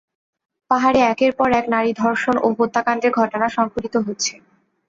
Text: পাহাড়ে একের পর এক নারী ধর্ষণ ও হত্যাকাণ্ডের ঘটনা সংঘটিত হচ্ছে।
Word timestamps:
পাহাড়ে 0.71 0.99
একের 1.05 1.31
পর 1.39 1.49
এক 1.53 1.65
নারী 1.73 1.91
ধর্ষণ 1.95 2.35
ও 2.37 2.57
হত্যাকাণ্ডের 2.57 3.11
ঘটনা 3.19 3.47
সংঘটিত 3.49 3.95
হচ্ছে। 4.05 4.33